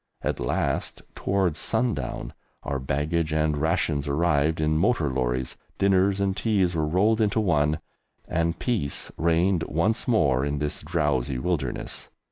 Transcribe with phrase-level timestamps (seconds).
[0.23, 6.73] At last, towards sundown, our baggage and rations arrived in motor lorries, dinners and teas
[6.73, 7.77] were rolled into one,
[8.27, 12.09] and peace reigned once more in this drowsy wilderness.